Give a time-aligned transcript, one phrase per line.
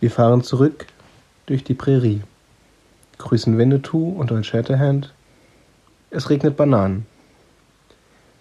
[0.00, 0.86] Wir fahren zurück
[1.44, 2.22] durch die Prärie,
[3.18, 5.12] grüßen Winnetou und Old Shatterhand.
[6.08, 7.04] Es regnet Bananen.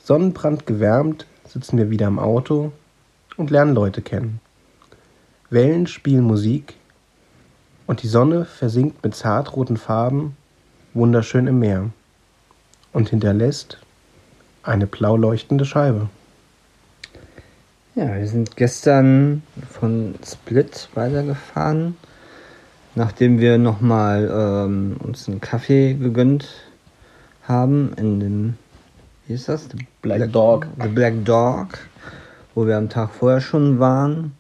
[0.02, 2.72] Sonnenbrand gewärmt sitzen wir wieder im Auto
[3.36, 4.40] und lernen Leute kennen.
[5.50, 6.76] Wellen spielen Musik
[7.88, 10.38] und die Sonne versinkt mit zartroten Farben
[10.94, 11.90] wunderschön im Meer
[12.94, 13.80] und hinterlässt
[14.64, 16.08] eine blau leuchtende Scheibe.
[17.96, 21.98] Ja, wir sind gestern von Split weitergefahren,
[22.94, 26.48] nachdem wir nochmal ähm, uns einen Kaffee gegönnt
[27.48, 28.54] haben in dem,
[29.26, 29.64] wie ist das?
[29.72, 30.68] The Black Dog.
[30.82, 31.80] The Black Dog,
[32.54, 34.34] wo wir am Tag vorher schon waren.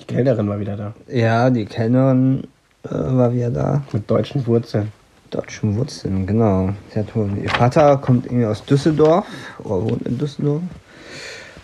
[0.00, 0.92] Die Kellnerin war wieder da.
[1.06, 2.48] Ja, die Kellnerin
[2.82, 3.82] äh, war wieder da.
[3.92, 4.92] Mit deutschen Wurzeln.
[5.30, 6.70] Deutschen Wurzeln, genau.
[6.96, 9.26] Hat ihr Vater kommt irgendwie aus Düsseldorf
[9.60, 10.62] oder wohnt in Düsseldorf.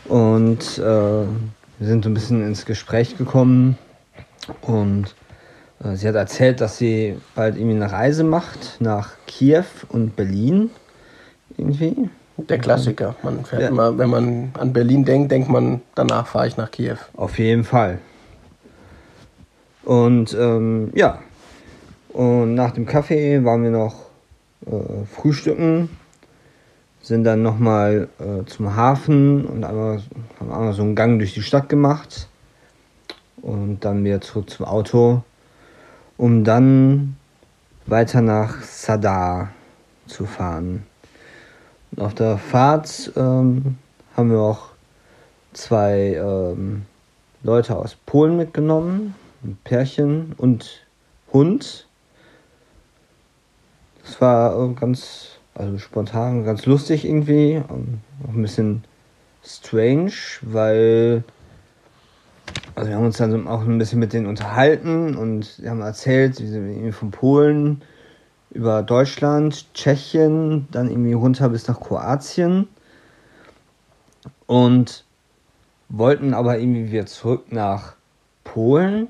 [0.07, 3.79] Und äh, wir sind so ein bisschen ins Gespräch gekommen.
[4.63, 5.15] Und
[5.83, 10.71] äh, sie hat erzählt, dass sie bald irgendwie eine Reise macht nach Kiew und Berlin.
[11.57, 12.11] Irgendwie.
[12.37, 13.15] Der Klassiker.
[13.23, 13.69] Man fährt Ja.
[13.69, 16.97] immer, wenn man an Berlin denkt, denkt man, danach fahre ich nach Kiew.
[17.17, 17.99] Auf jeden Fall.
[19.85, 21.19] Und ähm, ja,
[22.09, 24.07] und nach dem Kaffee waren wir noch
[24.67, 25.91] äh, frühstücken,
[27.05, 30.03] sind dann nochmal äh, zum Hafen und einmal,
[30.41, 32.29] haben einmal so einen Gang durch die Stadt gemacht
[33.43, 35.23] und dann wieder zurück zum Auto,
[36.17, 37.17] um dann
[37.85, 39.51] weiter nach Sadar
[40.07, 40.87] zu fahren.
[41.91, 43.77] Und auf der Fahrt ähm,
[44.17, 44.69] haben wir auch
[45.53, 46.87] zwei ähm,
[47.43, 50.87] Leute aus Polen mitgenommen, ein Pärchen und
[51.35, 51.87] Hund.
[54.03, 58.85] Das war äh, ganz, also spontan, ganz lustig irgendwie, auch ein bisschen
[59.43, 61.25] strange, weil
[62.75, 66.41] also wir haben uns dann auch ein bisschen mit denen unterhalten und sie haben erzählt,
[66.41, 67.83] wie sie irgendwie von Polen
[68.51, 72.69] über Deutschland, Tschechien, dann irgendwie runter bis nach Kroatien
[74.47, 75.05] und
[75.89, 77.95] wollten aber irgendwie wieder zurück nach
[78.43, 79.09] Polen.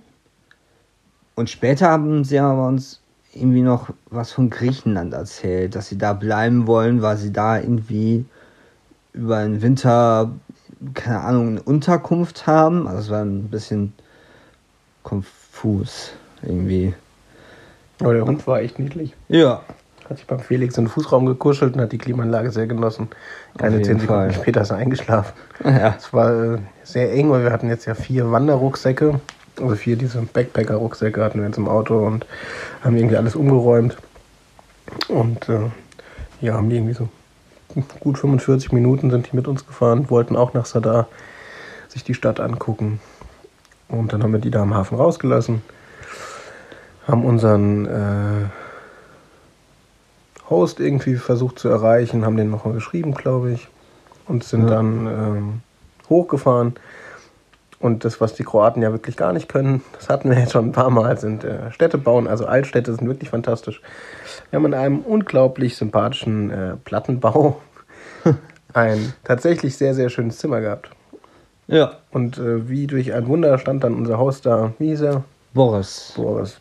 [1.35, 3.01] Und später haben sie aber uns
[3.35, 8.25] irgendwie noch was von Griechenland erzählt, dass sie da bleiben wollen, weil sie da irgendwie
[9.13, 10.31] über den Winter,
[10.95, 12.87] keine Ahnung, eine Unterkunft haben.
[12.87, 13.93] Also es war ein bisschen
[15.03, 16.13] konfus
[16.43, 16.95] irgendwie.
[18.01, 19.15] Aber der Hund war echt niedlich.
[19.29, 19.63] Ja,
[20.09, 23.09] Hat sich beim Felix in den Fußraum gekuschelt und hat die Klimaanlage sehr genossen.
[23.57, 24.35] Keine zehn Sekunden Fall.
[24.35, 25.33] später ist er eingeschlafen.
[25.65, 29.21] ja, Es war äh, sehr eng, weil wir hatten jetzt ja vier Wanderrucksäcke.
[29.61, 32.27] Also vier diese Backpacker-Rucksäcke hatten wir jetzt im Auto und
[32.83, 33.97] haben irgendwie alles umgeräumt.
[35.09, 35.71] Und äh,
[36.41, 37.09] ja, haben die irgendwie so
[38.01, 41.09] gut 45 Minuten sind die mit uns gefahren, wollten auch nach Sadar
[41.89, 43.01] sich die Stadt angucken.
[43.89, 45.63] Und dann haben wir die da am Hafen rausgelassen,
[47.07, 48.49] haben unseren äh,
[50.51, 53.69] Host irgendwie versucht zu erreichen, haben den nochmal geschrieben, glaube ich,
[54.27, 54.75] und sind Ja.
[54.75, 55.61] dann ähm,
[56.11, 56.75] hochgefahren.
[57.81, 60.67] Und das, was die Kroaten ja wirklich gar nicht können, das hatten wir jetzt schon
[60.69, 62.27] ein paar Mal, sind äh, Städte bauen.
[62.27, 63.83] Also Altstädte sind wirklich fantastisch.
[64.51, 67.61] Wir haben in einem unglaublich sympathischen äh, Plattenbau
[68.73, 70.91] ein tatsächlich sehr, sehr schönes Zimmer gehabt.
[71.67, 75.25] ja, Und äh, wie durch ein Wunder stand dann unser Haus da, wie hieß er?
[75.53, 76.13] Boris.
[76.17, 76.59] Boris,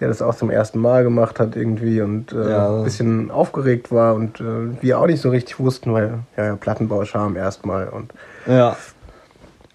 [0.00, 2.78] der das auch zum ersten Mal gemacht hat irgendwie und äh, Ja.
[2.78, 6.56] ein bisschen aufgeregt war und äh, wir auch nicht so richtig wussten, weil ja, ja
[6.56, 8.12] Plattenbau Charme erstmal und
[8.46, 8.76] Ja.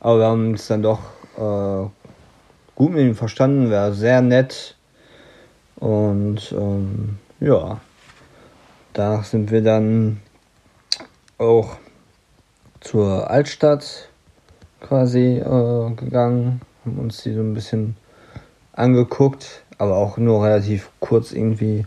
[0.02, 1.00] Aber wir haben uns dann doch
[1.38, 1.88] äh,
[2.76, 4.76] gut mit ihm verstanden, war sehr nett.
[5.76, 7.80] Und ähm, ja,
[8.94, 10.20] danach sind wir dann
[11.38, 11.78] auch
[12.80, 14.10] zur Altstadt
[14.80, 17.96] quasi äh, gegangen, haben uns die so ein bisschen
[18.74, 21.86] angeguckt, aber auch nur relativ kurz irgendwie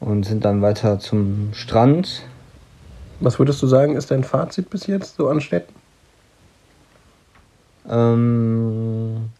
[0.00, 2.22] und sind dann weiter zum Strand.
[3.20, 5.85] was würdest du sagen, ist dein Fazit bis jetzt so an Städten?
[7.88, 9.30] Ähm,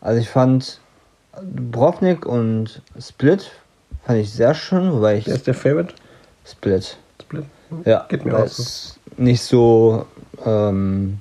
[0.00, 0.80] also ich fand
[1.42, 3.50] Dubrovnik und Split
[4.04, 5.94] fand ich sehr schön, wobei ich Wer ist der Favorite?
[6.44, 6.98] Split.
[7.22, 7.44] Split?
[7.84, 8.94] Ja, Geht mir auch so.
[9.16, 10.06] nicht so
[10.44, 11.18] ähm,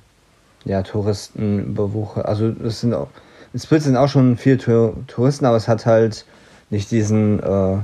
[0.66, 2.26] ja, Touristen überwuchert.
[2.26, 3.08] Also es sind auch,
[3.54, 6.26] in Split sind auch schon viele Tour Touristen, aber es hat halt
[6.70, 7.78] nicht diesen äh,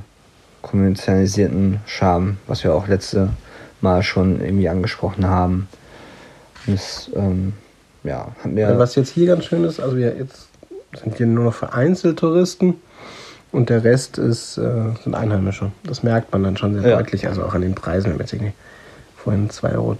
[0.61, 3.29] kommerzialisierten Charme, was wir auch letzte
[3.81, 5.67] Mal schon irgendwie angesprochen haben.
[6.67, 7.53] Das, ähm,
[8.03, 8.67] ja, mir.
[8.67, 10.47] Also was jetzt hier ganz schön ist, also wir jetzt
[11.01, 12.75] sind hier nur noch vereinzelt Touristen
[13.51, 14.71] und der Rest ist, äh,
[15.03, 15.71] sind Einheimische.
[15.83, 16.97] Das merkt man dann schon sehr Ja.
[16.97, 18.07] deutlich, also auch an den Preisen.
[18.07, 18.35] Wir haben jetzt
[19.17, 19.95] vorhin 2,30 Euro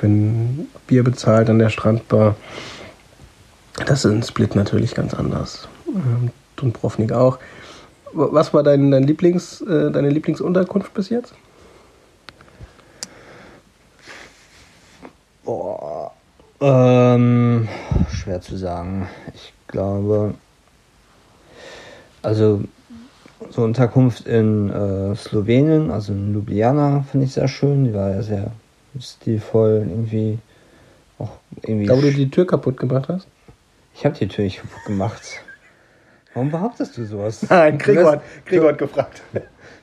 [0.00, 2.36] für ein Bier bezahlt an der Strandbar.
[3.86, 5.68] Das ist in Split natürlich ganz anders.
[5.88, 7.38] Ähm, Dubrovnik auch.
[8.12, 11.34] Was war dein, dein Lieblings, äh, deine Lieblingsunterkunft bis jetzt?
[15.44, 16.12] Boah.
[16.62, 17.68] Ähm,
[18.12, 19.08] schwer zu sagen.
[19.34, 20.34] Ich glaube,
[22.22, 22.62] also
[23.50, 27.84] so Unterkunft in äh, Slowenien, also in Ljubljana, finde ich sehr schön.
[27.84, 28.52] Die war ja sehr
[29.00, 30.38] stilvoll, irgendwie
[31.18, 31.30] auch
[31.62, 31.86] irgendwie.
[31.86, 33.26] Da, wo du die Tür kaputt gemacht hast?
[33.94, 35.22] Ich habe die Tür nicht kaputt gemacht.
[36.32, 37.42] Warum behauptest du sowas?
[37.50, 39.22] Nein, Gregor, hat, Gregor hat gefragt.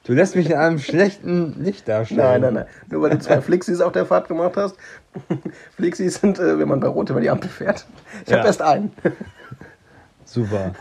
[0.09, 2.41] Du lässt mich in einem schlechten Licht darstellen.
[2.41, 2.65] Nein, nein, nein.
[2.89, 4.75] Nur weil du zwei Flixis auf der Fahrt gemacht hast.
[5.75, 7.85] Flixis sind, äh, wenn man bei Rot über die Ampel fährt.
[8.25, 8.47] Ich habe Ja.
[8.47, 8.91] erst einen.
[10.25, 10.71] Super.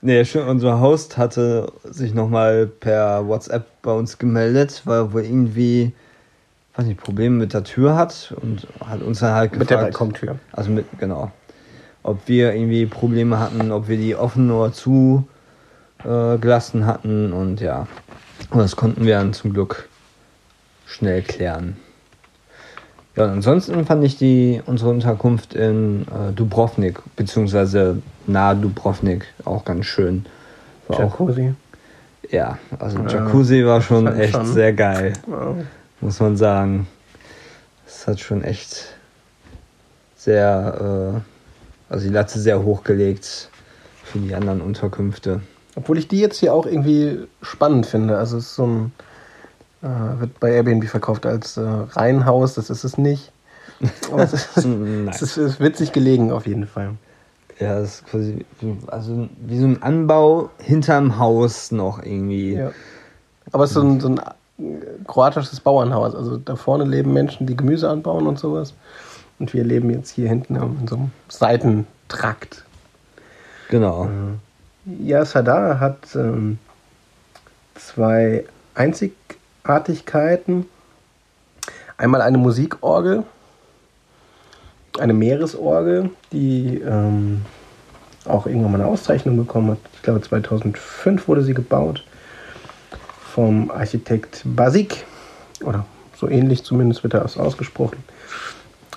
[0.00, 5.24] Nee, schon, unser Host hatte sich nochmal per WhatsApp bei uns gemeldet, weil er wohl
[5.24, 5.92] irgendwie,
[6.76, 9.58] weiß nicht, Probleme mit der Tür hat und hat uns dann halt gefragt.
[9.58, 10.36] Mit der Balkontür.
[10.52, 11.30] Also mit, genau.
[12.02, 15.28] Ob wir irgendwie Probleme hatten, ob wir die offen oder zu
[16.06, 17.86] äh, gelassen hatten und ja.
[18.50, 19.88] Und das konnten wir dann zum Glück
[20.86, 21.76] schnell klären.
[23.16, 29.64] Ja, und ansonsten fand ich die unsere Unterkunft in äh, Dubrovnik, beziehungsweise nahe Dubrovnik, auch
[29.64, 30.26] ganz schön.
[30.86, 31.54] War auch, Jacuzzi.
[32.30, 34.46] ja, also Ja, Jacuzzi war schon echt schon.
[34.46, 35.56] sehr geil, Wow.
[36.00, 36.86] muss man sagen.
[37.86, 38.94] Es hat schon echt
[40.16, 41.14] sehr,
[41.88, 43.48] äh, also die Latte sehr hochgelegt
[44.04, 45.40] für die anderen Unterkünfte.
[45.76, 48.18] Obwohl ich die jetzt hier auch irgendwie spannend finde.
[48.18, 48.92] Also es ist so ein,
[49.82, 53.30] äh, wird bei Airbnb verkauft als äh, Reihenhaus, das ist es nicht.
[54.10, 56.92] Aber es ist, es ist, es ist witzig gelegen auf jeden Fall.
[57.60, 62.54] Ja, das ist quasi wie- also wie so ein Anbau hinterm Haus noch irgendwie.
[62.54, 62.70] Ja.
[63.52, 66.14] Aber es ist so ein, so ein äh, kroatisches Bauernhaus.
[66.14, 68.72] Also da vorne leben Menschen, die Gemüse anbauen und sowas.
[69.38, 72.64] Und wir leben jetzt hier hinten in so einem Seitentrakt.
[73.68, 74.08] Genau.
[74.86, 76.58] Ja, Sadar hat ähm,
[77.74, 78.44] zwei
[78.76, 80.66] Einzigartigkeiten.
[81.96, 83.24] Einmal eine Musikorgel,
[85.00, 87.44] eine Meeresorgel, die ähm,
[88.26, 89.78] auch irgendwann mal eine Auszeichnung bekommen hat.
[89.94, 92.04] Ich glaube 2005 wurde sie gebaut
[93.34, 95.04] vom Architekt Basik
[95.64, 95.84] oder
[96.16, 98.04] so ähnlich zumindest wird das ausgesprochen.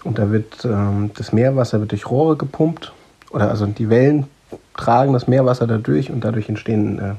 [0.04, 2.94] Und da wird ähm, das Meerwasser wird durch Rohre gepumpt
[3.32, 4.28] oder also die Wellen
[4.76, 7.14] tragen das Meerwasser dadurch und dadurch entstehen äh,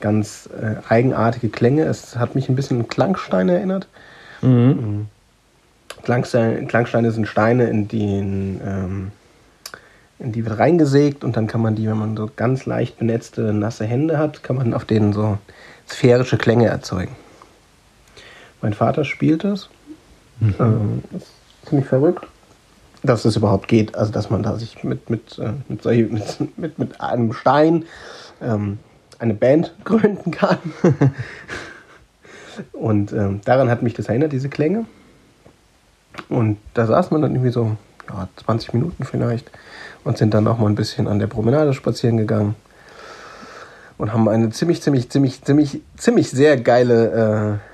[0.00, 1.84] ganz äh, eigenartige Klänge.
[1.84, 3.88] Es hat mich ein bisschen an Klangsteine erinnert.
[4.42, 5.06] Mhm.
[6.02, 8.18] Klangsteine, Klangsteine sind Steine, in die,
[8.64, 9.12] ähm,
[10.18, 13.52] in die wird reingesägt und dann kann man die, wenn man so ganz leicht benetzte,
[13.52, 15.38] nasse Hände hat, kann man auf denen so
[15.88, 17.14] sphärische Klänge erzeugen.
[18.62, 19.68] Mein Vater spielt das.
[20.58, 22.26] Ähm, das ist ziemlich verrückt,
[23.02, 23.94] dass es überhaupt geht.
[23.94, 27.84] Also, dass man da sich mit, mit, äh, mit, solch- mit, mit, mit einem Stein
[28.42, 28.78] ähm,
[29.18, 30.58] eine Band gründen kann.
[32.72, 34.84] Und ähm, daran hat mich das erinnert, diese Klänge.
[36.28, 37.76] Und da saß man dann irgendwie so
[38.08, 39.50] ja, 20 Minuten vielleicht
[40.04, 42.56] und sind dann auch mal ein bisschen an der Promenade spazieren gegangen
[43.96, 47.69] und haben eine ziemlich, ziemlich, ziemlich, ziemlich, ziemlich sehr geile äh,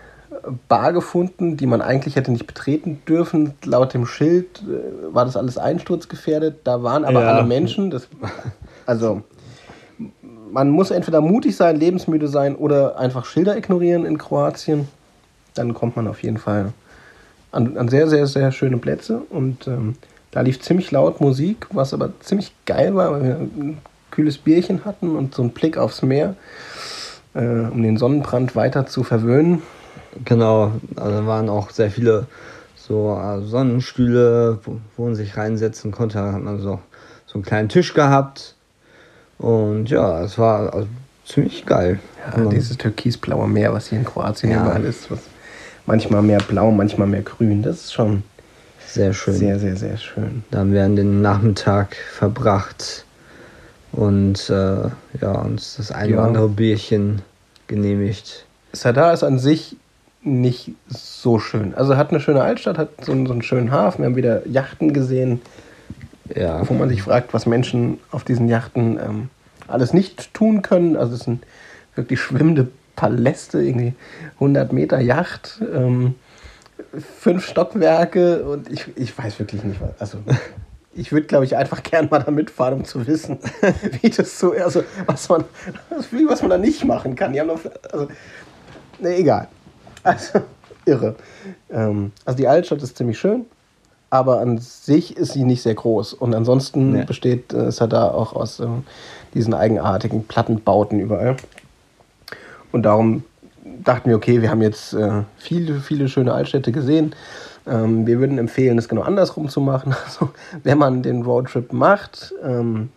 [0.68, 3.54] Bar gefunden, die man eigentlich hätte nicht betreten dürfen.
[3.64, 6.60] Laut dem Schild äh, war das alles einsturzgefährdet.
[6.64, 7.28] Da waren aber Ja.
[7.32, 7.90] alle Menschen.
[7.90, 8.08] Das,
[8.86, 9.22] also
[10.50, 14.88] man muss entweder mutig sein, lebensmüde sein oder einfach Schilder ignorieren in Kroatien.
[15.54, 16.72] Dann kommt man auf jeden Fall
[17.52, 19.22] an, an sehr, sehr, sehr schöne Plätze.
[19.30, 19.96] Und ähm,
[20.30, 23.78] da lief ziemlich laut Musik, was aber ziemlich geil war, weil wir ein
[24.10, 26.36] kühles Bierchen hatten und so einen Blick aufs Meer,
[27.34, 29.62] äh, um den Sonnenbrand weiter zu verwöhnen.
[30.24, 32.26] Genau, also da waren auch sehr viele
[32.76, 36.18] so äh, Sonnenstühle, wo, man sich reinsetzen konnte.
[36.18, 36.80] Da hat man so,
[37.26, 38.54] so einen kleinen Tisch gehabt.
[39.38, 40.88] Und ja, es war also
[41.26, 42.00] ziemlich geil.
[42.32, 44.62] Ja, Man- dieses türkisblaue Meer, was hier in Kroatien Ja.
[44.62, 45.18] überall ist, was
[45.84, 48.22] manchmal mehr blau, manchmal mehr grün, das ist schon
[48.88, 49.34] sehr schön.
[49.34, 50.44] sehr, sehr, sehr schön.
[50.50, 53.04] Da haben wir dann den Nachmittag verbracht
[53.92, 54.88] und äh,
[55.20, 56.16] ja, uns das ein Ja.
[56.18, 57.22] oder andere Bierchen
[57.66, 58.46] genehmigt.
[58.72, 59.76] Sadar ist an sich
[60.26, 61.74] nicht so schön.
[61.74, 64.02] Also hat eine schöne Altstadt, hat so einen, so einen schönen Hafen.
[64.02, 65.40] Wir haben wieder Yachten gesehen,
[66.34, 69.30] Ja, wo man sich fragt, was Menschen auf diesen Yachten ähm,
[69.68, 70.96] alles nicht tun können.
[70.96, 71.44] Also es sind
[71.94, 73.94] wirklich schwimmende Paläste, irgendwie
[74.34, 76.14] 100 Meter Yacht, ähm,
[77.20, 80.00] fünf Stockwerke und ich, ich weiß wirklich nicht, was.
[80.00, 80.18] Also
[80.94, 83.38] ich würde, glaube ich, einfach gern mal da mitfahren, um zu wissen,
[84.00, 85.44] wie das so, also was man,
[86.28, 87.32] was man da nicht machen kann.
[87.32, 87.60] Die haben noch,
[87.92, 88.08] also,
[88.98, 89.48] ne, egal.
[90.06, 90.40] Also,
[90.86, 91.14] irre.
[91.70, 93.44] Ähm, also die Altstadt ist ziemlich schön.
[94.10, 96.14] aber an sich ist sie nicht sehr groß.
[96.14, 97.04] Und ansonsten Nee.
[97.04, 98.84] besteht äh, Sadar auch aus ähm,
[99.34, 101.36] diesen eigenartigen Plattenbauten überall.
[102.72, 103.24] Und darum
[103.84, 107.14] dachten wir, okay, wir haben jetzt äh, viele, viele schöne Altstädte gesehen.
[107.66, 109.94] Ähm, wir würden empfehlen, es genau andersrum zu machen.
[110.06, 110.30] Also,
[110.62, 112.90] wenn man den Roadtrip macht ähm,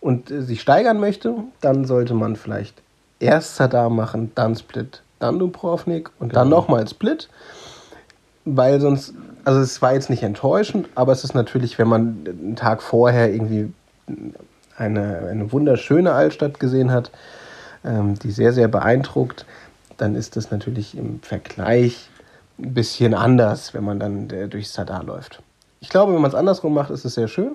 [0.00, 2.80] und äh, sich steigern möchte, dann sollte man vielleicht
[3.18, 6.60] erst Sadar machen, dann Split, dann Dubrovnik und dann Genau.
[6.60, 7.28] nochmal Split.
[8.44, 9.12] Weil sonst,
[9.44, 13.32] also es war jetzt nicht enttäuschend, aber es ist natürlich, wenn man einen Tag vorher
[13.32, 13.72] irgendwie
[14.76, 17.10] eine, eine wunderschöne Altstadt gesehen hat,
[17.84, 19.44] ähm, die sehr, sehr beeindruckt,
[19.98, 22.08] dann ist das natürlich im Vergleich
[22.58, 25.42] ein bisschen anders, wenn man dann äh, durch Sadar läuft.
[25.80, 27.52] Ich glaube, wenn man es andersrum macht, ist es sehr schön.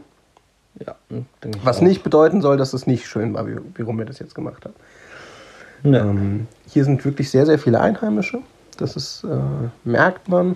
[0.85, 0.95] Ja,
[1.43, 1.81] denke ich Was auch.
[1.81, 4.63] nicht bedeuten soll, dass es nicht schön war, wie, wie rum wir das jetzt gemacht
[4.65, 4.73] haben.
[5.83, 5.97] Nee.
[5.97, 8.39] Ähm, hier sind wirklich sehr, sehr viele Einheimische.
[8.77, 10.55] Das ist, äh, merkt man.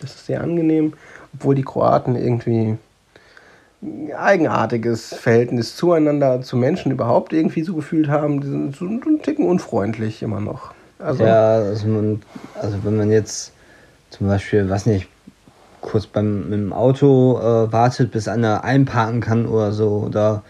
[0.00, 0.94] Das ist sehr angenehm,
[1.34, 2.76] obwohl die Kroaten irgendwie
[3.82, 8.40] ein eigenartiges Verhältnis zueinander, zu Menschen überhaupt irgendwie so gefühlt haben.
[8.40, 10.72] Die sind so ein Ticken unfreundlich immer noch.
[10.98, 12.22] Also, Ja, also, man,
[12.60, 13.52] also wenn man jetzt
[14.10, 15.08] zum Beispiel, weiß nicht,
[15.80, 20.42] kurz beim mit dem Auto äh, wartet, bis einer einparken kann oder so, oder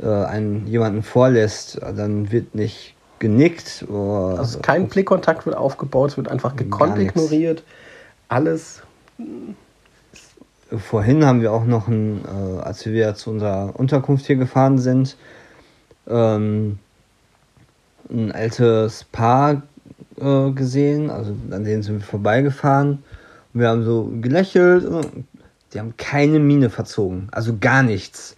[0.00, 6.16] äh, einen jemanden vorlässt, dann wird nicht genickt oder also kein Blickkontakt wird aufgebaut, es
[6.16, 7.62] wird einfach gekonnt ignoriert.
[8.28, 8.82] Alles.
[10.70, 14.78] Vorhin haben wir auch noch, ein, äh, als wir wieder zu unserer Unterkunft hier gefahren
[14.78, 15.16] sind,
[16.06, 16.78] ähm,
[18.10, 19.62] ein altes Paar
[20.20, 23.02] äh, gesehen, also an denen sind wir vorbeigefahren.
[23.52, 24.86] Und wir haben so gelächelt.
[25.72, 28.36] Die haben keine Miene verzogen, also gar nichts.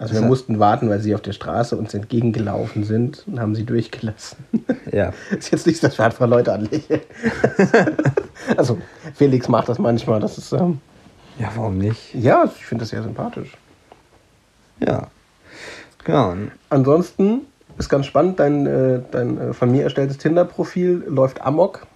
[0.00, 3.64] Also wir mussten warten, weil sie auf der Straße uns entgegengelaufen sind und haben sie
[3.64, 4.38] durchgelassen.
[4.92, 7.02] Ja, ist jetzt nicht, dass wir einfach Leute anlächeln.
[8.56, 8.78] also
[9.14, 10.18] Felix macht das manchmal.
[10.18, 10.80] Das ist ähm,
[11.38, 12.14] ja, warum nicht?
[12.14, 13.56] ja, ich finde das sehr sympathisch.
[14.84, 15.08] Ja,
[16.02, 16.34] genau.
[16.70, 17.42] Ansonsten
[17.78, 21.86] ist ganz spannend, dein, äh, dein äh, von mir erstelltes Tinder-Profil läuft amok.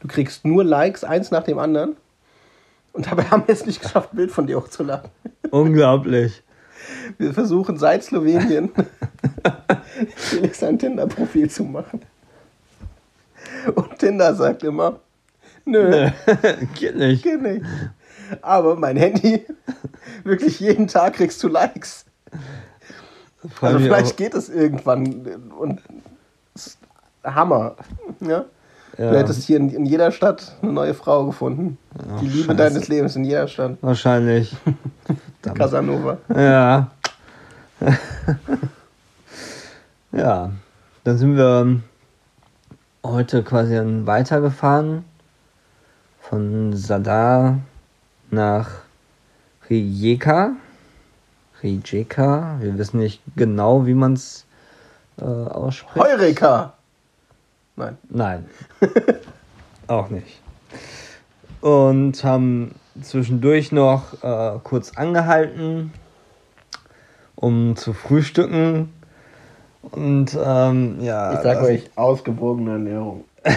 [0.00, 1.96] Du kriegst nur Likes, eins nach dem anderen.
[2.94, 5.10] Und dabei haben wir es nicht geschafft, ein Bild von dir hochzuladen.
[5.50, 6.42] Unglaublich.
[7.18, 8.70] Wir versuchen seit Slowenien
[10.16, 12.00] Felix ein Tinder-Profil zu machen.
[13.74, 15.00] Und Tinder sagt immer,
[15.64, 16.08] nö,
[16.78, 17.22] Geht nicht.
[17.22, 17.64] geht nicht.
[18.42, 19.44] Aber mein Handy,
[20.24, 22.04] wirklich jeden Tag kriegst du Likes.
[23.60, 25.24] Also vielleicht geht es irgendwann
[25.58, 25.80] und
[27.24, 27.76] Hammer.
[28.20, 28.44] Ja?
[28.98, 29.12] Ja.
[29.12, 31.78] Du hättest hier in, in jeder Stadt eine neue Frau gefunden.
[31.96, 32.56] Ach, Die Liebe Scheiße.
[32.56, 33.76] deines Lebens in jeder Stadt.
[33.80, 34.54] Wahrscheinlich.
[35.54, 36.18] Casanova.
[36.34, 36.90] Ja.
[40.12, 40.50] ja.
[41.04, 41.80] Dann sind wir
[43.04, 45.04] heute quasi dann weitergefahren.
[46.20, 47.58] Von Sadar
[48.30, 48.68] nach
[49.70, 50.52] Rijeka.
[51.62, 52.56] Rijeka.
[52.60, 54.44] Wir wissen nicht genau, wie man es
[55.20, 55.96] äh, ausspricht.
[55.96, 56.74] Heureka!
[57.76, 57.96] Nein.
[58.08, 58.46] Nein.
[59.86, 60.40] Auch nicht.
[61.60, 65.92] Und haben zwischendurch noch äh, kurz angehalten,
[67.34, 68.92] um zu frühstücken.
[69.82, 71.34] Und ähm, ja.
[71.34, 73.24] Ich sag euch, ausgewogene Ernährung.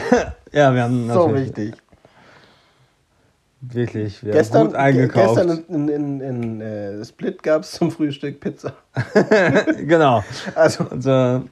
[0.54, 1.76] Ja, wir haben So natürlich wichtig.
[3.62, 5.36] wirklich wir Gestern, haben gut eingekauft.
[5.38, 8.74] gestern in, in, in, äh, Split gab es zum Frühstück Pizza.
[9.88, 10.26] genau.
[10.54, 11.44] Also, Unser,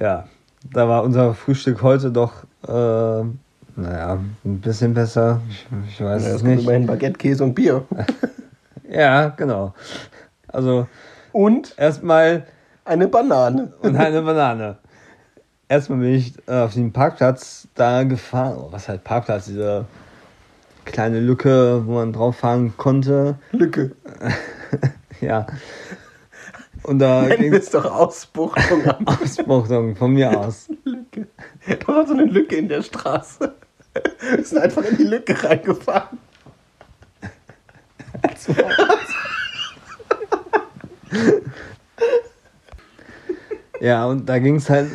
[0.00, 0.26] ja,
[0.72, 3.24] da war unser Frühstück heute doch, äh,
[3.76, 5.40] naja, ein bisschen besser.
[5.50, 6.62] Ich, ich weiß es es nicht.
[6.62, 7.84] immerhin Baguette, Käse und Bier.
[8.88, 9.74] Ja, genau.
[10.46, 10.86] Also
[11.32, 12.46] Und erstmal
[12.84, 13.72] eine Banane.
[13.80, 14.78] und eine Banane.
[15.68, 18.56] Erstmal bin ich äh, auf den Parkplatz da gefahren.
[18.58, 19.46] Oh, was heißt Parkplatz?
[19.46, 19.86] Diese
[20.84, 23.38] kleine Lücke, wo man drauf fahren konnte.
[23.52, 23.92] Lücke.
[25.22, 25.46] Ja.
[26.82, 30.68] Und da Nennen ging wir es doch Ausbuchtung Ausbuchtung von mir aus.
[30.84, 31.26] Lücke.
[31.66, 33.54] Da war so eine Lücke in der Straße.
[34.34, 36.18] Wir sind einfach in die Lücke reingefahren.
[43.80, 44.90] Ja, und da ging es halt,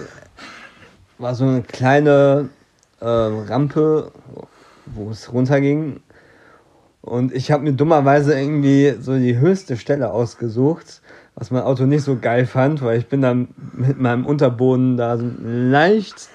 [1.17, 2.49] war so eine kleine
[2.99, 4.11] äh, Rampe,
[4.85, 6.01] wo es runterging.
[7.01, 11.01] Und ich habe mir dummerweise irgendwie so die höchste Stelle ausgesucht,
[11.35, 15.17] was mein Auto nicht so geil fand, weil ich bin dann mit meinem Unterboden da
[15.17, 16.29] so leicht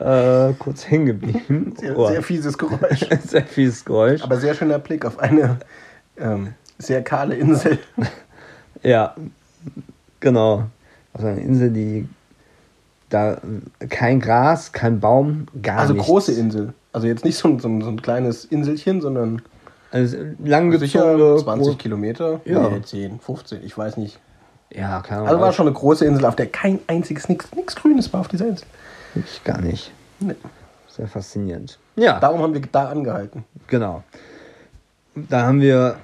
[0.00, 1.74] äh, kurz hängen geblieben.
[1.80, 3.06] Sehr, Oh, sehr fieses Geräusch.
[3.26, 4.22] sehr fieses Geräusch.
[4.22, 5.58] Aber sehr schöner Blick auf eine
[6.18, 7.78] ähm, sehr kahle Insel.
[8.82, 9.14] Ja,
[10.20, 10.64] genau.
[11.12, 12.08] Also eine Insel, die
[13.10, 13.38] da
[13.90, 16.08] kein Gras, kein Baum, gar Also nichts.
[16.08, 16.72] große Insel.
[16.92, 19.42] Also jetzt nicht so ein, so ein, so ein kleines Inselchen, sondern
[19.90, 22.40] Also sicher langgezogene 20 Kilometer.
[22.46, 22.70] Ja.
[22.70, 24.18] Nee, 10, 15, ich weiß nicht.
[24.72, 25.28] Ja, keine Ahnung.
[25.28, 28.46] Also war schon eine große Insel, auf der kein einziges, nichts Grünes war auf dieser
[28.48, 28.66] Insel.
[29.14, 29.92] Ich gar nicht.
[30.20, 30.34] Nee.
[30.88, 31.78] Sehr faszinierend.
[31.96, 33.44] Ja, Darum haben wir da angehalten.
[33.66, 34.02] genau.
[35.14, 35.96] Da haben wir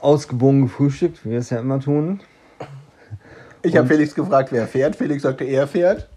[0.00, 2.20] ausgewogen gefrühstückt, wie wir es ja immer tun.
[3.62, 4.96] Ich habe Felix gefragt, wer fährt.
[4.96, 6.08] Felix sagte, er fährt.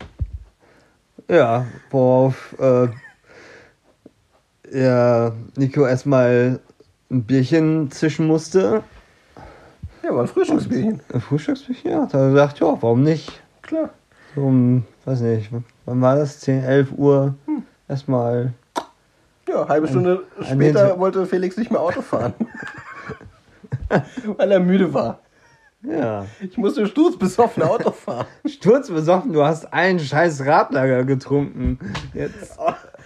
[1.30, 2.88] Ja, worauf äh,
[4.72, 6.60] ja, Nico erstmal
[7.10, 8.84] ein Bierchen zischen musste.
[10.04, 11.02] Ja, war ein Frühstücksbierchen.
[11.14, 11.98] Ein Frühstücksbierchen, ja.
[12.00, 13.42] Da hat er gesagt, ja, warum nicht?
[13.62, 13.90] Klar.
[14.36, 15.50] So um, weiß nicht,
[15.86, 16.40] wann war das?
[16.42, 17.36] 10, 11 Uhr.
[17.88, 18.54] Erstmal.
[19.48, 22.34] Ja, halbe Stunde ein später Hinter- wollte Felix nicht mehr Auto fahren.
[24.38, 25.20] Weil er müde war.
[25.84, 26.26] Ja.
[26.40, 28.26] Ich musste sturzbesoffen Auto fahren.
[28.46, 31.78] Sturzbesoffen, du hast einen scheiß Radlager getrunken.
[32.14, 32.58] Jetzt.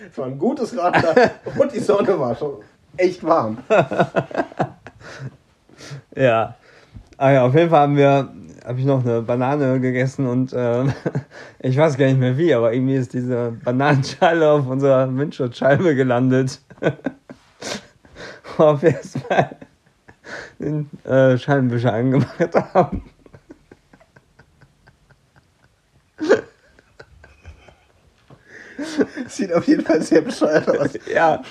[0.10, 2.58] Es war ein gutes Radler und die Sonne war schon
[2.96, 3.58] echt warm.
[6.16, 6.56] Ja.
[7.18, 8.32] Ah ja, auf jeden Fall haben wir,
[8.68, 10.94] habe ich noch eine Banane gegessen und ähm,
[11.60, 16.60] ich weiß gar nicht mehr wie, aber irgendwie ist diese Bananenschale auf unserer Windschutzscheibe gelandet.
[18.58, 19.56] Worauf wir erstmal
[20.60, 23.04] den äh, Scheibenwischer angemacht haben.
[29.28, 30.90] Sieht auf jeden Fall sehr bescheuert aus.
[31.12, 31.44] Ja,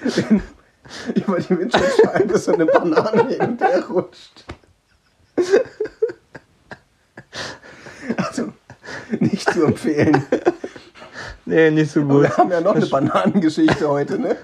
[1.14, 4.44] Über die Windschutzscheibe so eine Banane hin und her rutscht.
[8.16, 8.52] Also,
[9.20, 10.24] nicht zu empfehlen.
[11.44, 12.22] nee, nicht so Aber gut.
[12.22, 14.36] wir haben ja noch eine Bananengeschichte heute, ne?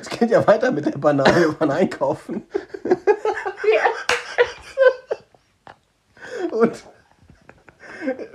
[0.00, 2.42] Es geht ja weiter mit der Banane, wir waren einkaufen.
[6.50, 6.84] Und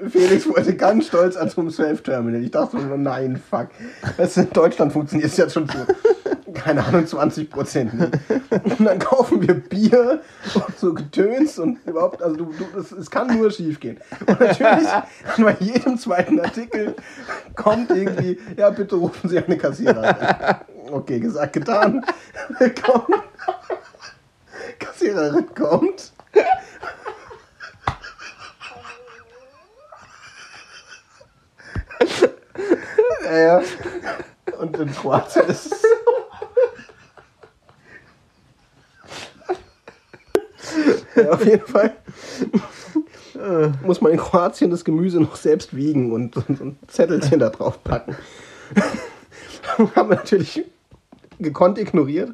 [0.09, 2.43] Felix wollte ganz stolz an zum Self-Terminal.
[2.43, 3.69] Ich dachte so, nein, fuck.
[4.17, 5.77] Du, in Deutschland funktioniert es jetzt schon zu,
[6.53, 7.93] keine Ahnung, 20 Prozent.
[8.49, 10.21] Und dann kaufen wir Bier
[10.53, 13.99] und so Getöns und überhaupt, also du, du, es, es kann nur schief gehen.
[14.25, 14.87] Und natürlich,
[15.37, 16.95] bei jedem zweiten Artikel
[17.55, 20.15] kommt irgendwie, ja, bitte rufen Sie eine Kassiererin.
[20.91, 22.05] Okay, gesagt, getan.
[22.59, 23.21] Willkommen.
[24.79, 26.13] Kassiererin kommt.
[33.25, 33.61] Ja, ja.
[34.59, 35.81] Und in Kroatien ist es
[41.15, 41.95] ja, auf jeden Fall
[43.83, 47.83] muss man in Kroatien das Gemüse noch selbst wiegen und, und, und Zettelchen da drauf
[47.83, 48.15] packen.
[49.77, 50.63] Haben wir natürlich
[51.39, 52.31] gekonnt ignoriert.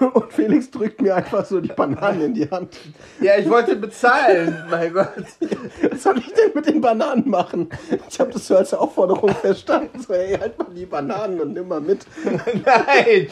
[0.14, 2.76] Und Felix drückt mir einfach so die Bananen in die Hand.
[3.20, 5.08] Ja, ich wollte bezahlen, mein Gott.
[5.90, 7.68] Was soll ich denn mit den Bananen machen?
[8.08, 10.00] Ich habe das so als Aufforderung verstanden.
[10.00, 12.06] So, ey, halt mal die Bananen und nimm mal mit.
[12.64, 13.28] Nein!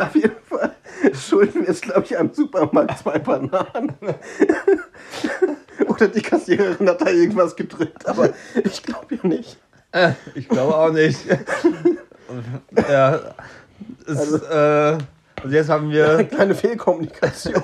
[0.00, 0.74] Auf jeden Fall
[1.12, 3.94] schulden wir jetzt, glaube ich, am Supermarkt zwei Bananen.
[5.88, 8.30] Oder die Kassiererin hat da irgendwas gedrückt, aber
[8.62, 9.56] ich glaube ja nicht.
[9.92, 11.18] Äh, Ich glaube auch nicht.
[12.88, 13.20] Ja,
[14.06, 14.98] es, Also- äh,
[15.42, 17.62] also jetzt haben wir, Eine kleine Fehlkommunikation.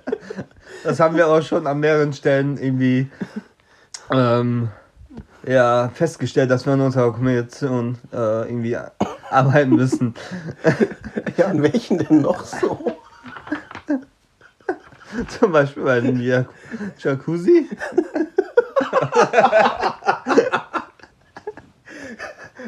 [0.84, 3.10] das haben wir auch schon an mehreren Stellen irgendwie
[4.10, 4.68] ähm,
[5.44, 8.76] ja, festgestellt, dass wir an unserer Kommunikation äh, irgendwie
[9.30, 10.14] arbeiten müssen.
[11.38, 12.94] Ja, an welchen denn noch so?
[15.38, 16.20] Zum Beispiel bei dem
[16.98, 17.68] Jacuzzi.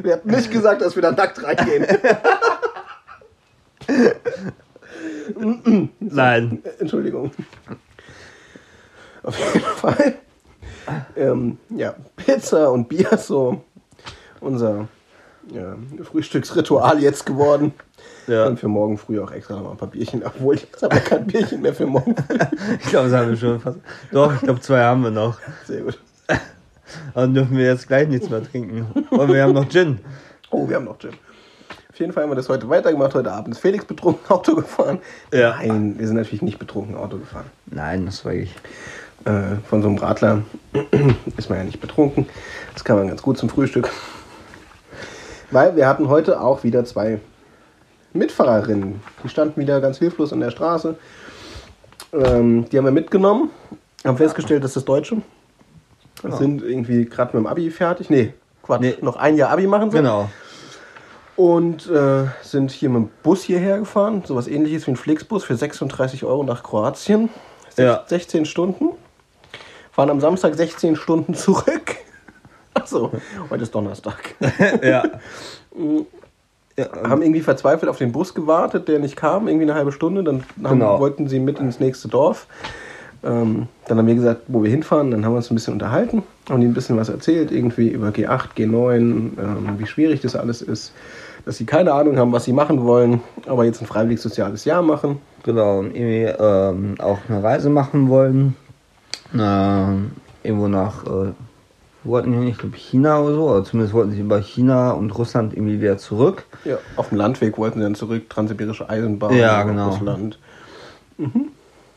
[0.05, 1.87] Wir hatten nicht gesagt, dass wir da nackt reingehen.
[5.99, 6.63] Nein.
[6.79, 7.31] Entschuldigung.
[9.23, 10.15] Auf jeden Fall.
[11.17, 13.65] Ähm, ja, Pizza und Bier so
[14.41, 14.89] unser
[15.51, 17.73] ja, Frühstücksritual jetzt geworden.
[18.27, 20.23] Ja, Und für morgen früh auch extra noch mal ein paar Bierchen.
[20.23, 22.15] Obwohl, jetzt habe ich kein Bierchen mehr für morgen
[22.79, 23.79] ich glaube, das haben wir schon fast.
[24.13, 25.39] Doch, ich glaube, zwei haben wir noch.
[25.65, 25.99] Sehr gut.
[27.15, 28.87] Dann dürfen wir jetzt gleich nichts mehr trinken.
[29.11, 30.01] Und wir haben noch Gin.
[30.51, 31.13] Oh, wir haben noch Gin.
[31.95, 33.15] Auf jeden Fall haben wir das heute weitergemacht.
[33.15, 34.99] Heute Abend ist Felix betrunken Auto gefahren.
[35.33, 35.57] Ja.
[35.59, 37.47] Nein, wir sind natürlich nicht betrunken Auto gefahren.
[37.67, 38.53] Nein, das war ich.
[39.25, 40.43] Äh, von so einem Radler
[41.37, 42.27] ist man ja nicht betrunken.
[42.73, 43.91] Das kann man ganz gut zum Frühstück.
[45.51, 47.21] Weil wir hatten heute auch wieder zwei
[48.13, 49.01] Mitfahrerinnen.
[49.23, 50.97] Die standen wieder ganz hilflos in der Straße.
[52.13, 53.51] Ähm, die haben wir mitgenommen.
[54.05, 55.23] Haben festgestellt, dass das Deutsche.
[56.31, 58.11] Das sind irgendwie gerade mit dem Abi fertig.
[58.11, 58.33] Nee,
[58.63, 58.97] Quatsch, Nee.
[59.01, 59.99] noch ein Jahr Abi machen sie.
[59.99, 60.31] Genau.
[61.37, 64.23] Und äh, sind hier mit dem Bus hierher gefahren.
[64.25, 67.29] Sowas ähnliches wie ein Flixbus für 36 Euro nach Kroatien.
[67.77, 68.05] Ja.
[68.07, 68.91] 16 Stunden.
[69.91, 71.97] Fahren am Samstag 16 Stunden zurück.
[72.75, 73.13] Achso,
[73.51, 74.35] heute ist Donnerstag.
[74.83, 75.03] ja.
[76.77, 80.23] ja haben irgendwie verzweifelt auf den Bus gewartet, der nicht kam, irgendwie eine halbe Stunde.
[80.25, 81.01] Dann haben, Genau.
[81.01, 82.47] wollten sie mit ins nächste Dorf.
[83.25, 85.11] Ähm, dann haben wir gesagt, wo wir hinfahren.
[85.11, 88.09] Dann haben wir uns ein bisschen unterhalten, haben ihnen ein bisschen was erzählt, irgendwie über
[88.09, 89.35] G8, G9, ähm,
[89.79, 90.93] wie schwierig das alles ist.
[91.45, 94.83] Dass sie keine Ahnung haben, was sie machen wollen, aber jetzt ein freiwilliges soziales Jahr
[94.83, 95.19] machen.
[95.43, 98.57] Genau, und irgendwie ähm, auch eine Reise machen wollen.
[99.39, 101.33] Ähm, irgendwo nach, äh,
[102.05, 105.53] wollten die nicht, glaube China oder so, oder zumindest wollten sie über China und Russland
[105.55, 106.45] irgendwie wieder zurück.
[106.65, 109.91] Ja, auf dem Landweg wollten sie dann zurück, transsibirische Eisenbahn, Ja, genau.
[109.91, 110.39] Russland.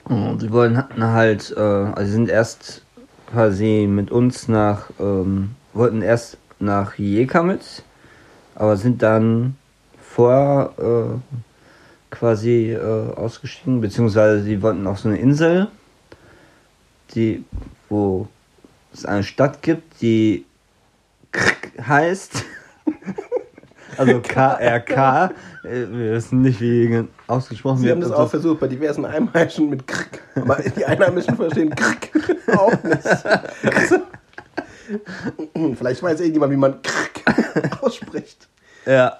[0.08, 2.82] Und sie wollen halt, äh, also sind erst
[3.30, 7.84] quasi mit uns nach, ähm, wollten erst nach Rijeka mit,
[8.56, 9.58] aber sind dann
[10.00, 11.36] vor äh,
[12.10, 15.68] quasi äh, ausgestiegen, beziehungsweise sie wollten auf so eine Insel,
[17.14, 17.44] die,
[17.90, 18.28] wo
[18.94, 20.46] es eine Stadt gibt, die
[21.86, 22.46] heißt.
[23.98, 25.32] Also KRK.
[25.64, 27.96] Äh, Wir wissen nicht, wie ausgesprochen Sie wird.
[27.96, 30.22] haben das auch versucht bei diversen Einheimischen mit Krk.
[30.36, 32.12] Aber die Einheimischen verstehen Krk
[32.58, 33.04] auch nicht.
[35.78, 38.48] Vielleicht weiß irgendjemand, wie man Krk ausspricht.
[38.86, 39.18] Ja.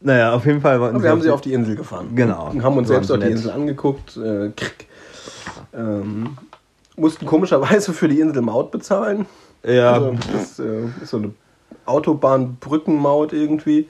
[0.00, 2.10] Naja, auf jeden Fall wollten wir haben sie auf die Insel gefahren.
[2.14, 2.50] Genau.
[2.50, 3.28] Und haben uns selbst dort die.
[3.28, 4.16] Insel angeguckt.
[4.16, 4.86] Äh, Krk.
[5.74, 6.36] Ähm,
[6.96, 9.26] mussten komischerweise für die Insel Maut bezahlen.
[9.64, 11.32] Ja, Also, das äh, ist so eine
[11.88, 13.88] Autobahnbrückenmaut irgendwie.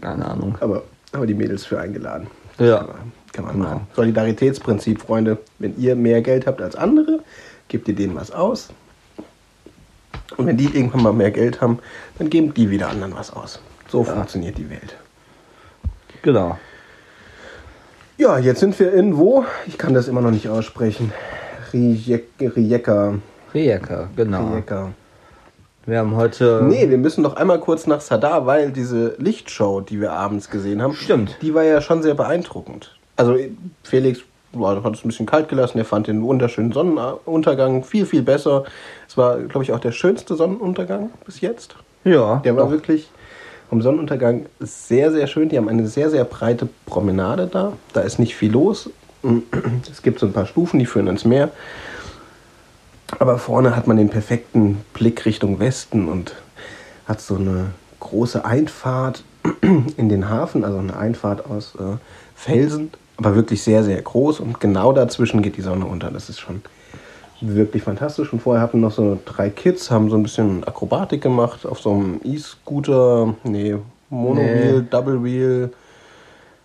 [0.00, 0.56] keine Ahnung.
[0.60, 0.82] Aber
[1.12, 2.26] haben wir die Mädels für eingeladen.
[2.58, 2.78] Ja.
[2.78, 2.96] Kann man,
[3.32, 3.64] kann man Genau.
[3.68, 3.86] machen.
[3.94, 5.38] Solidaritätsprinzip, Freunde.
[5.58, 7.20] Wenn ihr mehr Geld habt als andere,
[7.68, 8.68] gebt ihr denen was aus.
[10.36, 11.78] Und wenn die irgendwann mal mehr Geld haben,
[12.18, 13.60] dann geben die wieder anderen was aus.
[13.88, 14.96] So funktioniert die Welt.
[16.22, 16.58] Genau.
[18.16, 19.44] Ja, jetzt sind wir in wo?
[19.66, 21.12] Ich kann das immer noch nicht aussprechen.
[21.72, 23.14] Rijek- Rijeka.
[23.54, 24.48] Rijeka, genau.
[24.52, 24.90] Rijeka.
[25.86, 26.62] Wir haben heute.
[26.64, 30.80] Nee, wir müssen noch einmal kurz nach Sadar, weil diese Lichtshow, die wir abends gesehen
[30.80, 31.36] haben, Stimmt.
[31.42, 32.94] die war ja schon sehr beeindruckend.
[33.16, 33.36] Also
[33.82, 34.20] Felix
[34.52, 38.64] boah, hat es ein bisschen kalt gelassen, er fand den wunderschönen Sonnenuntergang viel, viel besser.
[39.08, 41.74] Es war, glaube ich, auch der schönste Sonnenuntergang bis jetzt.
[42.04, 42.36] Ja.
[42.44, 42.70] Der war doch.
[42.70, 43.10] wirklich
[43.68, 45.48] vom Sonnenuntergang sehr, sehr schön.
[45.48, 47.72] Die haben eine sehr, sehr breite Promenade da.
[47.92, 48.90] Da ist nicht viel los.
[49.90, 51.50] Es gibt so ein paar Stufen, die führen ins Meer.
[53.18, 56.34] Aber vorne hat man den perfekten Blick Richtung Westen und
[57.06, 57.66] hat so eine
[58.00, 59.22] große Einfahrt
[59.96, 61.96] in den Hafen, also eine Einfahrt aus äh,
[62.34, 66.10] Felsen, aber wirklich sehr, sehr groß und genau dazwischen geht die Sonne unter.
[66.10, 66.62] Das ist schon
[67.40, 68.32] wirklich fantastisch.
[68.32, 71.90] Und vorher hatten noch so drei Kids, haben so ein bisschen Akrobatik gemacht auf so
[71.90, 73.76] einem E-Scooter, nee,
[74.10, 74.86] Monowheel, Nee.
[74.90, 75.72] Double Wheel,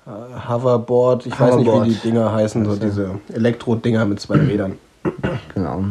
[0.05, 1.87] äh, Hoverboard, ich weiß nicht, Hoverboard.
[1.87, 4.77] wie die Dinger heißen, so diese Elektro-Dinger mit zwei Rädern.
[5.53, 5.83] Genau.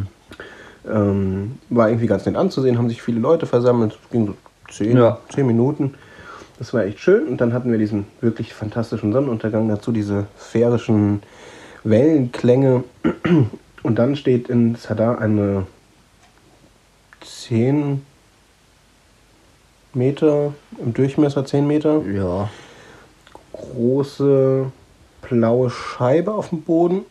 [0.89, 3.99] Ähm, war irgendwie ganz nett anzusehen, haben sich viele Leute versammelt.
[4.05, 4.35] Es ging so
[4.71, 5.19] zehn, Ja.
[5.35, 5.95] zehn Minuten.
[6.59, 7.27] Das war echt schön.
[7.27, 11.23] Und dann hatten wir diesen wirklich fantastischen Sonnenuntergang dazu, diese sphärischen
[11.85, 12.85] Wellenklänge.
[13.83, 15.67] Und dann steht in Sadar eine
[17.23, 18.03] 10
[19.95, 22.49] Meter im Durchmesser, 10 Meter Ja.
[23.53, 24.67] große
[25.23, 27.03] blaue Scheibe auf dem Boden,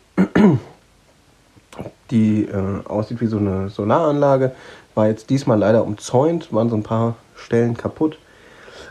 [2.10, 4.52] die äh, aussieht wie so eine Solaranlage.
[4.94, 8.18] War jetzt diesmal leider umzäunt, waren so ein paar Stellen kaputt.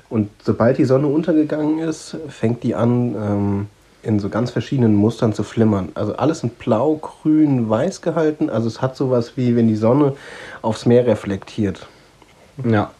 [0.09, 3.67] Und sobald die Sonne untergegangen ist, fängt die an, ähm,
[4.03, 5.89] in so ganz verschiedenen Mustern zu flimmern.
[5.95, 8.49] Also alles in blau, grün, weiß gehalten.
[8.49, 10.13] Also es hat sowas wie, wenn die Sonne
[10.61, 11.87] aufs Meer reflektiert.
[12.63, 12.91] Ja.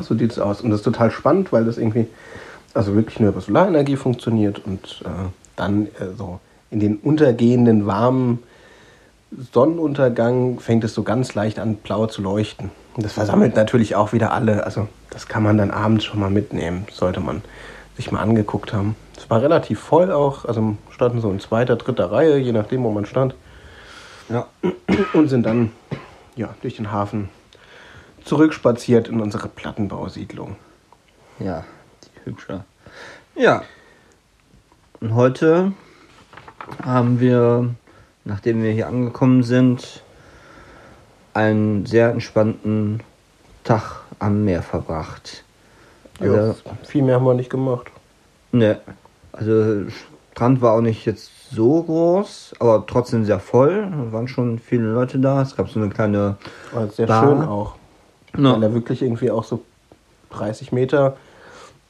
[0.00, 0.62] So sieht es aus.
[0.62, 2.06] Und das ist total spannend, weil das irgendwie
[2.74, 5.08] also wirklich nur über Solarenergie funktioniert und äh,
[5.56, 6.40] dann äh, so
[6.70, 8.42] in den untergehenden warmen
[9.52, 12.70] Sonnenuntergang fängt es so ganz leicht an, blau zu leuchten.
[12.94, 14.64] Und das versammelt natürlich auch wieder alle.
[14.64, 17.42] Also das kann man dann abends schon mal mitnehmen, sollte man
[17.96, 18.96] sich mal angeguckt haben.
[19.16, 22.90] Es war relativ voll auch, also standen so in zweiter, dritter Reihe, je nachdem, wo
[22.90, 23.34] man stand.
[24.28, 24.46] Ja.
[25.12, 25.72] Und sind dann
[26.36, 27.28] ja, durch den Hafen
[28.24, 30.56] zurückspaziert in unsere Plattenbausiedlung.
[31.38, 31.64] Ja.
[32.04, 32.64] Die hübsche.
[33.34, 33.62] Ja.
[35.00, 35.72] Und heute
[36.84, 37.74] haben wir,
[38.28, 40.02] nachdem wir hier angekommen sind,
[41.34, 43.00] einen sehr entspannten
[43.64, 45.44] Tag am Meer verbracht.
[46.20, 47.86] Ja, Also, viel mehr haben wir nicht gemacht.
[48.52, 48.78] ne,
[49.32, 49.88] also
[50.32, 53.88] Strand war auch nicht jetzt so groß, aber trotzdem sehr voll.
[53.90, 55.42] Da waren schon viele Leute da.
[55.42, 56.36] Es gab so eine kleine
[56.72, 57.22] War sehr Bar.
[57.24, 57.74] schön auch.
[58.36, 58.52] Ja.
[58.54, 59.62] Weil er wirklich irgendwie auch so
[60.30, 61.16] 30 Meter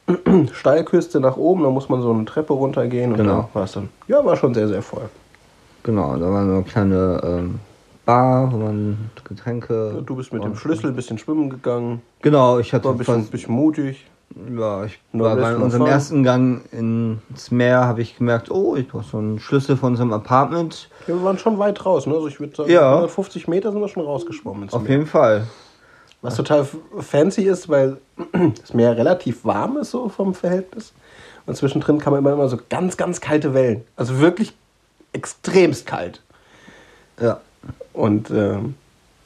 [0.52, 3.48] Steilküste nach oben, da muss man so eine Treppe runtergehen und Genau.
[3.52, 3.88] da war es dann.
[4.06, 5.08] Ja, war schon sehr, sehr voll.
[5.82, 7.60] Genau, da war eine kleine ähm,
[8.04, 10.02] Bar, wo man Getränke.
[10.06, 12.02] Du bist mit dem Schlüssel ein bisschen schwimmen gegangen.
[12.22, 14.06] Genau, ich hatte War ein bisschen, fast, bisschen mutig.
[14.56, 15.90] ja, ich war bei unserem fun.
[15.90, 20.12] ersten Gang ins Meer, habe ich gemerkt, oh, ich brauche so einen Schlüssel von unserem
[20.12, 20.88] Apartment.
[21.06, 22.14] Ja, wir waren schon weit raus, ne?
[22.14, 22.90] Also ich würde sagen, Ja.
[22.94, 24.64] 150 Meter sind wir schon rausgeschwommen.
[24.64, 24.90] ins Auf Meer.
[24.92, 25.46] jeden Fall.
[26.22, 26.66] Was total
[26.98, 27.98] fancy ist, weil
[28.60, 30.92] das Meer relativ warm ist so vom Verhältnis.
[31.46, 33.84] Und zwischendrin kann man immer, immer so ganz, ganz kalte Wellen.
[33.96, 34.54] Also wirklich
[35.12, 36.22] extremst kalt.
[37.20, 37.40] Ja.
[37.92, 38.74] Und ähm,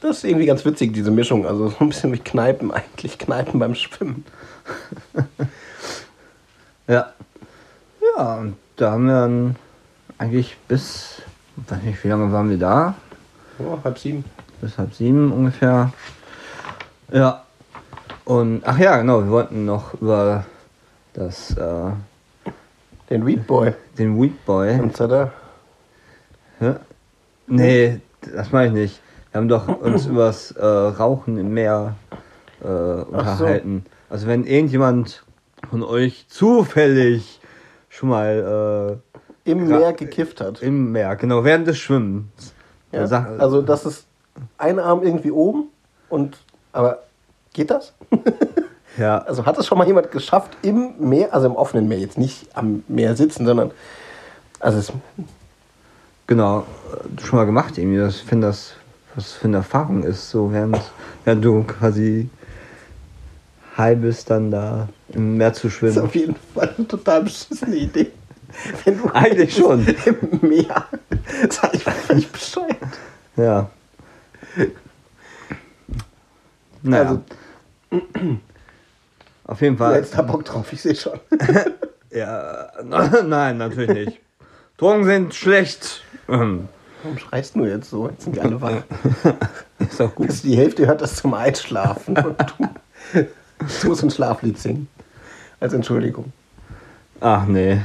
[0.00, 1.46] das ist irgendwie ganz witzig, diese Mischung.
[1.46, 3.18] Also so ein bisschen wie Kneipen eigentlich.
[3.18, 4.24] Kneipen beim Schwimmen.
[6.88, 7.12] Ja.
[8.16, 9.56] Ja, und da haben wir dann
[10.18, 11.22] eigentlich bis,
[11.56, 12.94] weiß nicht, wie lange waren wir da?
[13.58, 14.24] Ja, halb sieben.
[14.60, 15.92] Bis halb sieben ungefähr.
[17.12, 17.44] Ja.
[18.24, 20.44] Und, ach ja, genau, wir wollten noch über
[21.14, 21.90] das, äh,
[23.08, 23.74] Den Weed Boy.
[23.96, 24.78] den Weed Boy.
[24.80, 24.96] Und
[26.60, 26.74] Hä?
[27.46, 28.00] Nee,
[28.34, 29.00] das meine ich nicht.
[29.32, 31.96] Wir haben doch uns übers äh, Rauchen im Meer
[32.62, 33.84] äh, unterhalten.
[34.10, 35.24] Also wenn irgendjemand
[35.70, 37.40] von euch zufällig
[37.88, 39.00] schon mal
[39.44, 40.62] Im Ra- Meer gekifft hat.
[40.62, 42.52] äh, im Meer, genau, während des Schwimmens.
[42.92, 43.02] Ja.
[43.38, 44.06] Also das ist
[44.58, 45.64] ein Arm irgendwie oben
[46.10, 46.36] und
[46.72, 47.02] aber
[47.54, 47.92] geht das?
[48.98, 52.18] ja, Also hat es schon mal jemand geschafft im Meer, also im offenen Meer, jetzt
[52.18, 53.70] nicht am Meer sitzen, sondern
[54.60, 54.92] also es,
[56.26, 57.98] genau, äh, schon mal gemacht irgendwie.
[57.98, 58.74] Das- Ich finde das,
[59.14, 60.80] was für eine Erfahrung ist, so während,
[61.24, 62.28] während du quasi
[63.76, 65.98] high bist, dann da im Meer zu ist schwimmen.
[66.00, 68.10] auf jeden Fall eine total beschissene Idee.
[68.84, 69.86] Wenn du Eigentlich schon.
[69.86, 70.84] im Meer,
[71.48, 72.76] sag ich völlig bescheuert.
[73.36, 73.70] Ja.
[76.82, 77.02] Naja.
[77.08, 77.22] Also-
[79.44, 79.94] Auf jeden Du Fall.
[79.96, 81.18] hättest da Bock drauf, ich sehe schon.
[82.14, 82.70] Ja,
[83.24, 84.20] nein, natürlich nicht.
[84.82, 86.02] Drogen sind schlecht.
[86.28, 86.68] Ähm,
[87.04, 88.08] Warum schreist du jetzt so?
[88.08, 88.82] Jetzt sind die alle wach.
[89.78, 90.30] Ist auch gut.
[90.42, 92.36] Die Hälfte hört das zum Einschlafen und
[93.12, 93.20] du,
[93.82, 94.88] du musst ein Schlaflied singen.
[95.60, 96.32] Als Entschuldigung.
[97.20, 97.80] Ach nee.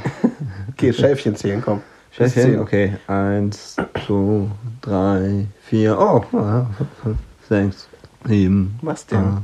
[0.71, 1.83] Okay, Schäfchen zählen, komm.
[2.17, 2.59] Bis Schäfchen, zehn.
[2.59, 2.97] okay.
[3.05, 4.47] Eins, zwei,
[4.81, 7.87] drei, vier, oh, fünf, sechs,
[8.25, 9.19] sieben, Was denn?
[9.19, 9.43] acht,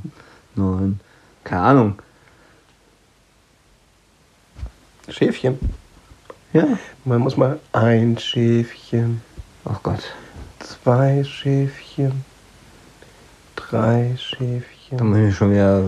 [0.55, 0.99] neun,
[1.43, 2.01] keine Ahnung.
[5.07, 5.59] Schäfchen.
[6.53, 6.77] Ja.
[7.05, 9.21] Man muss mal ein Schäfchen,
[9.65, 10.03] Ach Gott.
[10.59, 12.23] zwei Schäfchen,
[13.55, 15.81] drei Da Schäfchen, muss ich schon wieder.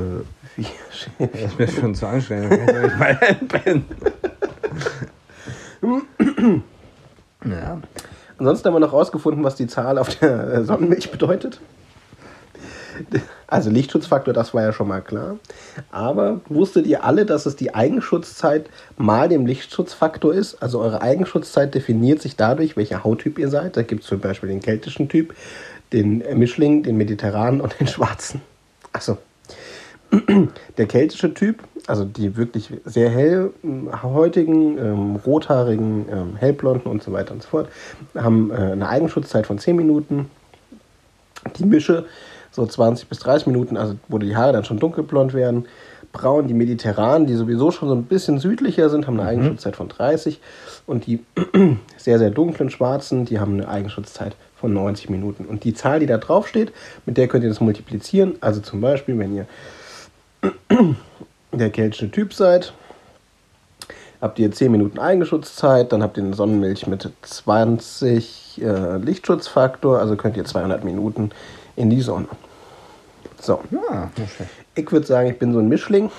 [0.55, 1.45] vier Das Schäfchen.
[1.49, 2.49] ist mir schon zu anstrengend.
[2.49, 3.85] Kann ich mal einpennen.
[7.45, 7.79] Ja.
[8.39, 11.61] Ansonsten haben wir noch rausgefunden, was die Zahl auf der äh, Sonnenmilch bedeutet.
[13.47, 15.37] Also Lichtschutzfaktor, das war ja schon mal klar.
[15.91, 20.61] Aber wusstet ihr alle, dass es die Eigenschutzzeit mal dem Lichtschutzfaktor ist?
[20.61, 23.77] Also eure Eigenschutzzeit definiert sich dadurch, welcher Hauttyp ihr seid.
[23.77, 25.35] Da gibt es zum Beispiel den keltischen Typ,
[25.93, 28.41] den Mischling, den mediterranen und den schwarzen.
[28.91, 29.17] Achso.
[30.77, 37.33] Der keltische Typ, also die wirklich sehr hellhäutigen, ähm, rothaarigen, ähm, hellblonden und so weiter
[37.33, 37.69] und so fort,
[38.15, 40.29] haben äh, eine Eigenschutzzeit von 10 Minuten.
[41.57, 42.05] Die Mische
[42.55, 45.65] so 20 bis 30 Minuten, also wo die Haare dann schon dunkelblond werden.
[46.13, 49.89] Braun, die Mediterranen, die sowieso schon so ein bisschen südlicher sind, haben eine Eigenschutzzeit von
[49.89, 50.39] 30.
[50.87, 51.19] Und die
[51.97, 55.43] sehr, sehr dunklen Schwarzen, die haben eine Eigenschutzzeit von 90 Minuten.
[55.43, 56.71] Und die Zahl, die da drauf steht,
[57.05, 58.35] mit der könnt ihr das multiplizieren.
[58.39, 59.45] Also zum Beispiel, wenn ihr
[61.51, 62.71] der keltische Typ seid,
[64.21, 70.15] habt ihr 10 Minuten Eigenschutzzeit, dann habt ihr eine Sonnenmilch mit 20 äh, Lichtschutzfaktor, also
[70.15, 71.31] könnt ihr 200 Minuten
[71.75, 72.27] in die Sonne.
[73.41, 74.09] So, Ja,
[74.75, 76.11] ich würde sagen, ich bin so ein Mischling.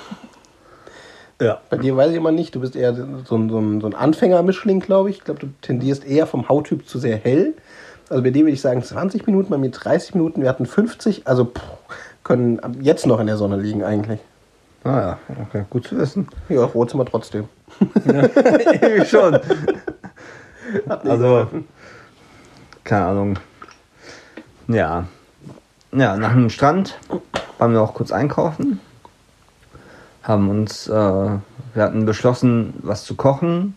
[1.40, 1.61] Ja.
[1.68, 3.94] Bei dir weiß ich immer nicht, du bist eher so ein, so ein, so ein
[3.94, 5.18] Anfänger-Mischling, glaube ich.
[5.18, 7.55] Ich glaube, du tendierst eher vom Hauttyp zu sehr hell.
[8.09, 11.26] Also bei dir würde ich sagen 20 Minuten, bei mir 30 Minuten, wir hatten 50,
[11.26, 11.61] also pff,
[12.22, 14.20] können jetzt noch in der Sonne liegen eigentlich.
[14.85, 16.29] Ah ja, okay, gut zu wissen.
[16.48, 17.48] Ja, rot sind wir trotzdem.
[18.05, 19.38] Irgendwie schon.
[20.87, 21.48] Also,
[22.85, 23.38] keine Ahnung.
[24.68, 25.07] Ja.
[25.92, 26.99] Ja, nach dem Strand
[27.59, 28.81] waren wir auch kurz einkaufen.
[30.22, 31.40] Haben uns, äh, wir
[31.83, 33.77] hatten beschlossen, was zu kochen.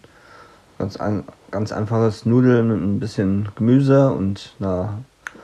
[0.79, 4.99] Ganz, ein, ganz einfaches Nudeln mit ein bisschen Gemüse und einer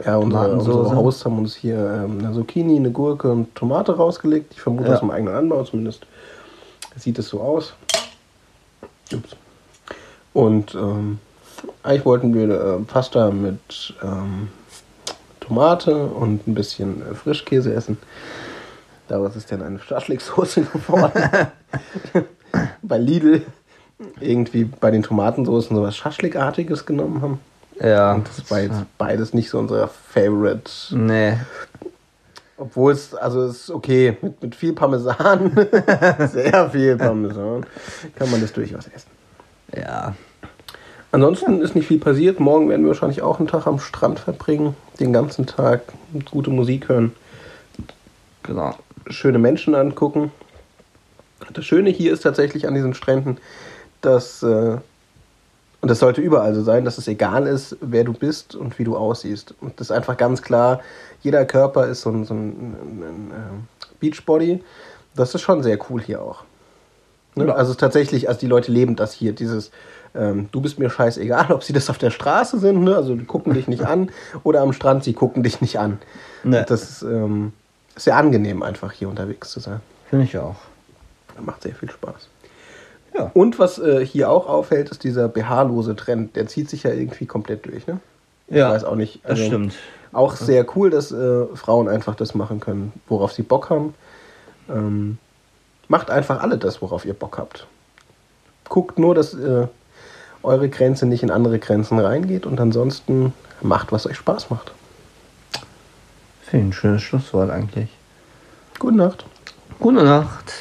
[0.06, 0.80] Ja, Tomatensoße.
[0.80, 4.54] unsere Hosts haben uns hier ähm, eine Zucchini, eine Gurke und Tomate rausgelegt.
[4.54, 4.93] Ich vermute Ja.
[4.95, 6.06] aus dem eigenen Anbau zumindest.
[6.97, 7.73] Sieht es so aus.
[9.13, 9.36] Ups.
[10.34, 11.19] Und ähm,
[11.84, 14.47] eigentlich wollten wir äh, Pasta mit ähm,
[15.45, 17.97] Tomate und ein bisschen äh, Frischkäse essen.
[19.08, 21.29] Daraus ist dann eine Schaschliksoße geworden.
[22.81, 23.43] bei Lidl
[24.19, 27.39] irgendwie bei den Tomatensoßen sowas Schaschlikartiges genommen haben.
[27.79, 28.13] Ja.
[28.13, 30.71] Und das war jetzt beides nicht so unser Favorite.
[30.91, 31.38] Nee.
[32.58, 35.51] Obwohl es, also es ist okay, mit, mit viel Parmesan,
[36.31, 37.65] sehr viel Parmesan,
[38.15, 39.10] kann man das durchaus essen.
[39.75, 40.15] Ja.
[41.15, 42.41] Ansonsten ist nicht viel passiert.
[42.41, 46.49] Morgen werden wir wahrscheinlich auch einen Tag am Strand verbringen, den ganzen Tag mit gute
[46.49, 47.13] Musik hören,
[48.43, 48.75] Genau.
[49.08, 50.34] schöne Menschen angucken.
[51.54, 53.38] Das Schöne hier ist tatsächlich an diesen Stränden,
[54.01, 54.78] dass, äh,
[55.80, 58.84] und das sollte überall so sein, dass es egal ist, wer du bist und wie
[58.84, 59.56] du aussiehst.
[59.62, 60.82] Und das ist einfach ganz klar,
[61.21, 64.62] jeder Körper ist so ein, so ein, ein, ein äh, Beachbody.
[65.15, 66.43] Das ist schon sehr cool hier auch.
[67.36, 67.47] Ne?
[67.47, 67.56] Ja.
[67.56, 69.71] Also tatsächlich, also die Leute leben das hier, dieses,
[70.17, 72.95] ähm, du bist mir scheißegal, ob sie das auf der Straße sind, ne?
[72.95, 74.12] also die gucken dich nicht an,
[74.43, 75.99] oder am Strand, sie gucken dich nicht an.
[76.43, 77.54] Und Das ist ähm,
[77.95, 79.82] sehr angenehm, einfach hier unterwegs zu sein.
[80.10, 80.56] Finde ich auch.
[81.39, 82.30] Macht sehr viel Spaß.
[83.13, 83.32] Ja.
[83.34, 86.36] Und was äh, hier auch auffällt, ist dieser BH-lose Trend.
[86.36, 87.88] Der zieht sich ja irgendwie komplett durch.
[87.88, 87.99] Ne?
[88.47, 89.21] Ich Ja, weiß auch nicht.
[89.23, 89.75] Das also stimmt.
[90.12, 93.93] Auch sehr cool, dass äh, Frauen einfach das machen können, worauf sie Bock haben.
[94.69, 95.17] Ähm,
[95.89, 97.67] macht einfach alle das, worauf ihr Bock habt.
[98.69, 99.67] Guckt nur, dass äh,
[100.45, 104.71] eure Grenze nicht in andere Grenzen reingeht und ansonsten macht, was euch Spaß macht.
[106.43, 107.89] Finde ich ein schönes Schlusswort eigentlich.
[108.79, 109.25] Gute Nacht.
[109.79, 110.53] Gute Nacht.